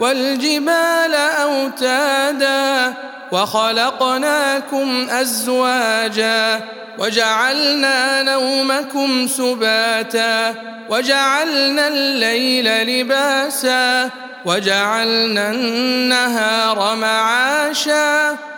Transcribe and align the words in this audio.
والجبال 0.00 1.14
أوتادا 1.14 2.94
وخلقناكم 3.32 5.06
أزواجا 5.10 6.60
وجعلنا 6.98 8.22
نومكم 8.22 9.26
سباتا 9.26 10.54
وجعلنا 10.88 11.88
الليل 11.88 13.00
لباسا 13.00 14.10
وجعلنا 14.44 15.50
النهار 15.50 16.96
معاشا 16.96 18.36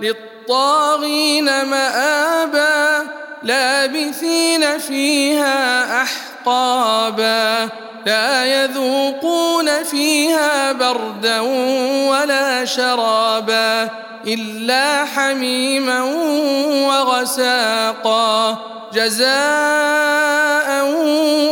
للطاغين 0.00 1.64
مآبا 1.64 3.06
لابثين 3.42 4.78
فيها 4.78 6.02
أحقابا 6.02 7.68
لا 8.06 8.44
يذوقون 8.44 9.82
فيها 9.82 10.72
بردا 10.72 11.40
ولا 12.10 12.64
شرابا 12.64 13.90
إلا 14.26 15.04
حميما 15.04 16.02
وغساقا 16.88 18.58
جزاء 18.94 19.34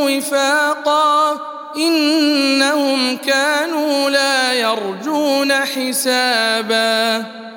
وفاقا 0.06 1.38
إنهم 1.76 3.16
كانوا 3.16 4.10
لا 4.10 4.52
يرجون 4.52 5.52
حسابا. 5.52 7.24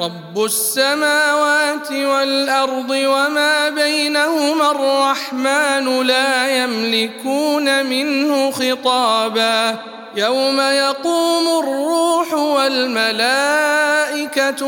رب 0.00 0.44
السماوات 0.44 1.92
والأرض 1.92 2.90
وما 2.90 3.68
بينهما 3.68 4.70
الرحمن 4.70 6.06
لا 6.06 6.64
يملكون 6.64 7.86
منه 7.86 8.50
خطابا. 8.50 9.76
يوم 10.16 10.60
يقوم 10.60 11.64
الروح 11.64 12.32
والملائكة 12.34 13.54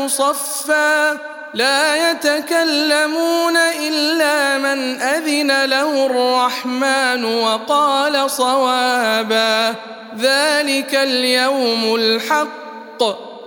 صفا. 0.07 1.17
لا 1.53 2.11
يتكلمون 2.11 3.57
إلا 3.57 4.57
من 4.57 5.01
أذن 5.01 5.65
له 5.65 6.05
الرحمن 6.05 7.25
وقال 7.25 8.31
صوابا. 8.31 9.75
ذلك 10.19 10.95
اليوم 10.95 11.95
الحق. 11.95 13.30